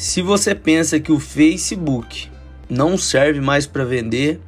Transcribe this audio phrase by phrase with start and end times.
[0.00, 2.30] Se você pensa que o Facebook
[2.70, 4.40] não serve mais para vender,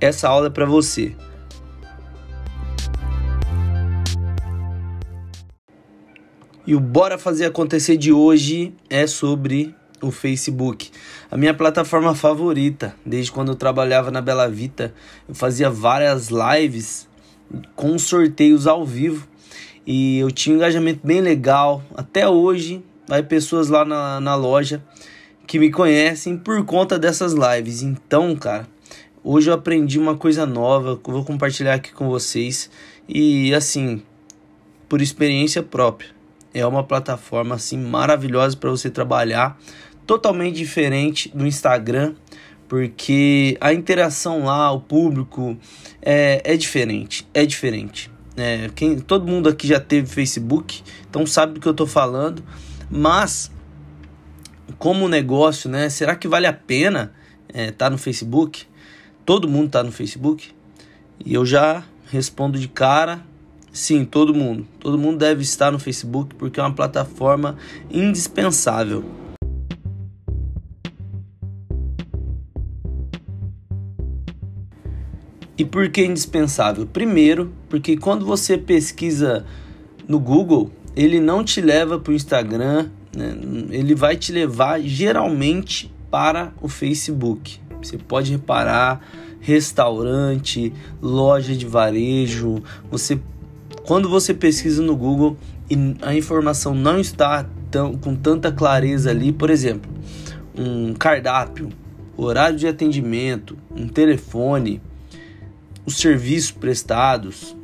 [0.00, 1.14] essa aula é para você.
[6.66, 10.90] E o Bora Fazer Acontecer de hoje é sobre o Facebook.
[11.30, 14.94] A minha plataforma favorita, desde quando eu trabalhava na Bela Vita,
[15.28, 17.06] eu fazia várias lives
[17.76, 19.28] com sorteios ao vivo
[19.86, 21.82] e eu tinha um engajamento bem legal.
[21.94, 24.82] Até hoje, vai pessoas lá na, na loja
[25.46, 27.82] que me conhecem por conta dessas lives.
[27.82, 28.66] Então, cara,
[29.22, 32.70] hoje eu aprendi uma coisa nova que eu vou compartilhar aqui com vocês
[33.06, 34.02] e assim,
[34.88, 36.08] por experiência própria.
[36.54, 39.60] É uma plataforma assim maravilhosa para você trabalhar
[40.06, 42.14] totalmente diferente do Instagram,
[42.66, 45.54] porque a interação lá, o público
[46.00, 48.10] é, é diferente, é diferente.
[48.38, 52.42] É, quem, todo mundo aqui já teve Facebook, então sabe do que eu estou falando,
[52.92, 53.50] mas
[54.78, 55.88] como negócio, né?
[55.88, 57.14] Será que vale a pena
[57.48, 58.66] estar é, tá no Facebook?
[59.24, 60.50] Todo mundo está no Facebook?
[61.24, 63.24] E eu já respondo de cara,
[63.72, 64.66] sim, todo mundo.
[64.78, 67.56] Todo mundo deve estar no Facebook porque é uma plataforma
[67.90, 69.02] indispensável.
[75.56, 76.86] E por que indispensável?
[76.86, 79.46] Primeiro, porque quando você pesquisa
[80.06, 83.36] no Google, ele não te leva para o Instagram, né?
[83.70, 87.58] ele vai te levar geralmente para o Facebook.
[87.82, 89.00] Você pode reparar
[89.40, 93.18] restaurante, loja de varejo, você
[93.84, 95.36] quando você pesquisa no Google
[95.68, 99.90] e a informação não está tão, com tanta clareza ali, por exemplo,
[100.56, 101.70] um cardápio,
[102.16, 104.80] horário de atendimento, um telefone,
[105.84, 107.56] os serviços prestados,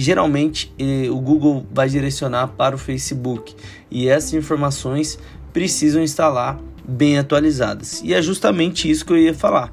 [0.00, 3.54] geralmente eh, o Google vai direcionar para o Facebook
[3.90, 5.18] e essas informações
[5.52, 8.00] precisam estar lá bem atualizadas.
[8.02, 9.72] E é justamente isso que eu ia falar.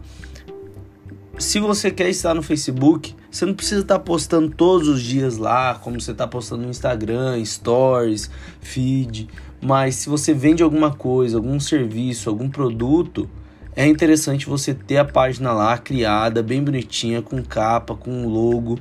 [1.38, 5.76] Se você quer estar no Facebook, você não precisa estar postando todos os dias lá,
[5.76, 8.30] como você está postando no Instagram, Stories,
[8.62, 9.28] Feed.
[9.62, 13.30] Mas se você vende alguma coisa, algum serviço, algum produto,
[13.76, 18.80] é interessante você ter a página lá criada, bem bonitinha, com capa, com logo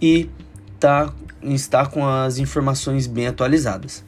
[0.00, 0.30] e
[0.84, 1.10] tá,
[1.42, 4.04] estar com as informações bem atualizadas.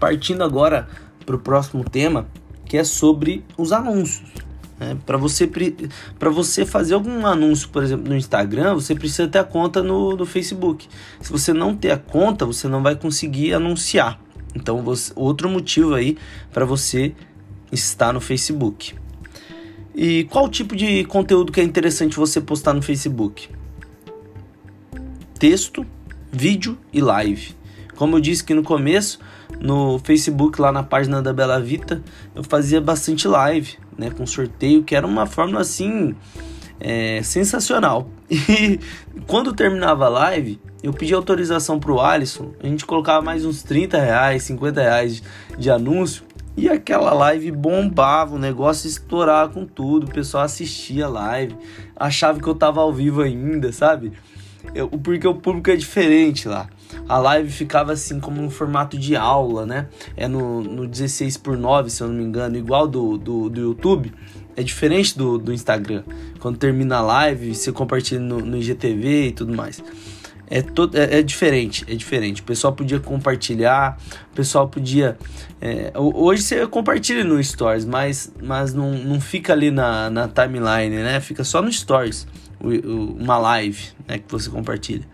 [0.00, 0.88] Partindo agora
[1.24, 2.26] para o próximo tema,
[2.66, 4.28] que é sobre os anúncios.
[4.80, 5.48] É, para você,
[6.18, 10.26] você fazer algum anúncio, por exemplo, no Instagram, você precisa ter a conta no, no
[10.26, 10.88] Facebook.
[11.20, 14.20] Se você não ter a conta, você não vai conseguir anunciar.
[14.52, 16.18] Então, você, outro motivo aí
[16.52, 17.14] para você
[17.70, 18.96] estar no Facebook.
[19.94, 23.48] E qual tipo de conteúdo que é interessante você postar no Facebook?
[25.38, 25.84] Texto,
[26.30, 27.54] vídeo e live.
[27.96, 29.18] Como eu disse que no começo,
[29.60, 32.02] no Facebook, lá na página da Bela Vita,
[32.34, 36.14] eu fazia bastante live, né, com sorteio, que era uma forma assim
[36.80, 38.08] é, sensacional.
[38.30, 38.80] E
[39.26, 43.98] quando terminava a live, eu pedi autorização pro Alisson, a gente colocava mais uns 30
[44.00, 45.22] reais, 50 reais
[45.58, 46.24] de anúncio
[46.56, 51.56] e aquela live bombava, o negócio estourava com tudo, o pessoal assistia a live,
[51.96, 54.12] achava que eu tava ao vivo ainda, sabe?
[54.74, 56.68] Eu, porque o público é diferente lá.
[57.08, 59.88] A live ficava assim como um formato de aula, né?
[60.16, 63.60] É no, no 16 por 9, se eu não me engano, igual do, do, do
[63.60, 64.12] YouTube.
[64.56, 66.04] É diferente do, do Instagram.
[66.38, 69.82] Quando termina a live, você compartilha no, no IGTV e tudo mais
[70.46, 72.42] é, todo, é, é, diferente, é diferente.
[72.42, 73.98] O pessoal podia compartilhar,
[74.32, 75.16] o pessoal podia.
[75.60, 80.96] É, hoje você compartilha no Stories, mas, mas não, não fica ali na, na timeline,
[80.96, 81.20] né?
[81.20, 82.26] Fica só no Stories,
[82.64, 85.06] uma live né, que você compartilha.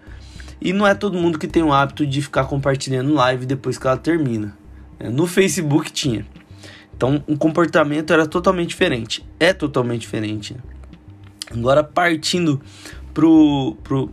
[0.61, 3.87] E não é todo mundo que tem o hábito de ficar compartilhando live depois que
[3.87, 4.56] ela termina.
[4.99, 6.27] É, no Facebook tinha.
[6.94, 9.25] Então o comportamento era totalmente diferente.
[9.38, 10.55] É totalmente diferente.
[11.50, 12.61] Agora partindo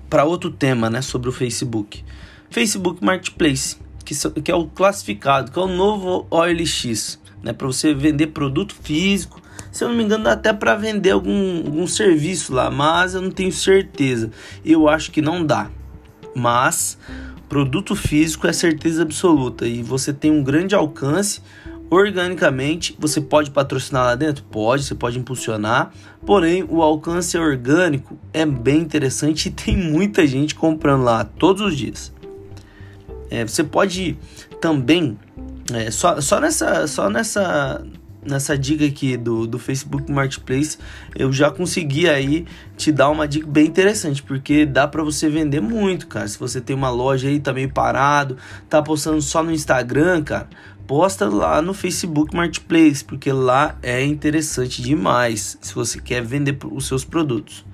[0.09, 2.03] para outro tema, né, sobre o Facebook.
[2.49, 7.93] Facebook Marketplace, que, que é o classificado, que é o novo OLX, né, para você
[7.93, 9.41] vender produto físico.
[9.77, 13.21] Se eu não me engano, dá até para vender algum, algum serviço lá, mas eu
[13.21, 14.31] não tenho certeza.
[14.65, 15.69] Eu acho que não dá.
[16.35, 16.97] Mas
[17.47, 21.43] produto físico é certeza absoluta e você tem um grande alcance
[21.91, 22.97] organicamente.
[22.97, 24.43] Você pode patrocinar lá dentro?
[24.45, 25.93] Pode, você pode impulsionar.
[26.25, 31.77] Porém, o alcance orgânico é bem interessante e tem muita gente comprando lá todos os
[31.77, 32.11] dias.
[33.29, 34.17] É, você pode
[34.59, 35.19] também,
[35.71, 37.85] é, só, só, nessa, só nessa,
[38.27, 40.77] nessa dica aqui do, do Facebook Marketplace,
[41.15, 42.45] eu já consegui aí
[42.75, 46.27] te dar uma dica bem interessante, porque dá para você vender muito, cara.
[46.27, 48.37] Se você tem uma loja aí, tá meio parado,
[48.69, 50.49] tá postando só no Instagram, cara,
[50.85, 56.87] posta lá no Facebook Marketplace, porque lá é interessante demais se você quer vender os
[56.87, 57.65] seus produtos.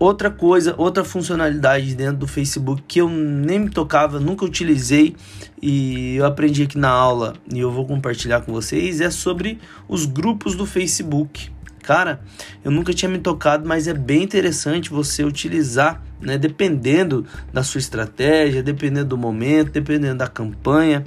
[0.00, 5.14] Outra coisa, outra funcionalidade dentro do Facebook que eu nem me tocava, nunca utilizei
[5.60, 10.06] e eu aprendi aqui na aula e eu vou compartilhar com vocês é sobre os
[10.06, 11.50] grupos do Facebook.
[11.82, 12.22] Cara,
[12.64, 17.78] eu nunca tinha me tocado, mas é bem interessante você utilizar, né, dependendo da sua
[17.78, 21.04] estratégia, dependendo do momento, dependendo da campanha.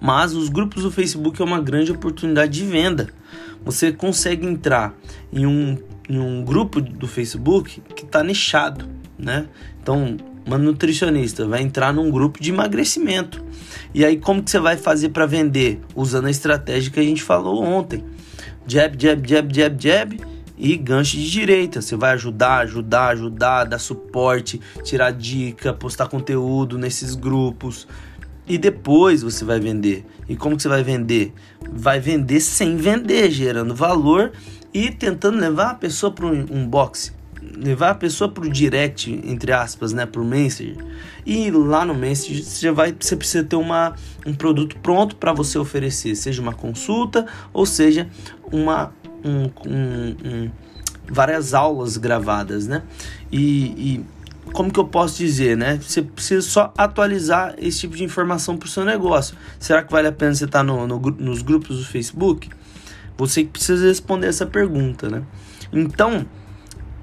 [0.00, 3.08] Mas os grupos do Facebook é uma grande oportunidade de venda.
[3.64, 4.94] Você consegue entrar
[5.32, 5.76] em um
[6.10, 8.84] em um grupo do Facebook que está nichado,
[9.16, 9.46] né?
[9.80, 13.40] Então, uma nutricionista vai entrar num grupo de emagrecimento.
[13.94, 15.80] E aí, como que você vai fazer para vender?
[15.94, 18.04] Usando a estratégia que a gente falou ontem.
[18.66, 20.20] Jab, jab, jab, jab, jab
[20.58, 21.80] e gancho de direita.
[21.80, 27.86] Você vai ajudar, ajudar, ajudar, dar suporte, tirar dica, postar conteúdo nesses grupos.
[28.46, 30.04] E depois você vai vender.
[30.28, 31.32] E como que você vai vender?
[31.72, 34.32] Vai vender sem vender, gerando valor
[34.72, 37.12] e tentando levar a pessoa para um box,
[37.56, 40.84] levar a pessoa para o direct, entre aspas, né, para o Messenger.
[41.26, 43.94] E lá no Messenger você, vai, você precisa ter uma,
[44.26, 48.08] um produto pronto para você oferecer, seja uma consulta ou seja
[48.52, 48.92] uma,
[49.24, 50.50] um, um, um
[51.10, 52.82] várias aulas gravadas, né?
[53.32, 53.40] E,
[53.98, 54.04] e,
[54.52, 55.78] como que eu posso dizer, né?
[55.80, 59.36] Você precisa só atualizar esse tipo de informação para o seu negócio.
[59.58, 62.48] Será que vale a pena você estar tá no, no, nos grupos do Facebook?
[63.16, 65.22] Você precisa responder essa pergunta, né?
[65.72, 66.26] Então,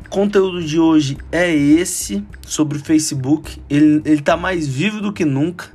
[0.09, 3.61] conteúdo de hoje é esse sobre o Facebook.
[3.69, 5.67] Ele, ele tá mais vivo do que nunca,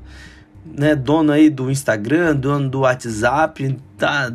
[0.65, 0.95] né?
[0.95, 4.33] Dono aí do Instagram, dono do WhatsApp, tá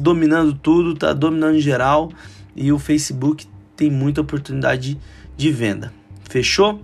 [0.00, 2.12] dominando tudo, tá dominando em geral.
[2.54, 3.46] E o Facebook
[3.76, 4.98] tem muita oportunidade
[5.36, 5.92] de venda.
[6.30, 6.80] Fechou?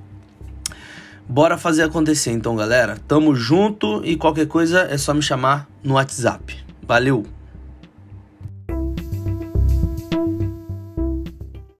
[1.29, 2.99] Bora fazer acontecer então, galera.
[3.07, 6.57] Tamo junto e qualquer coisa é só me chamar no WhatsApp.
[6.83, 7.36] Valeu!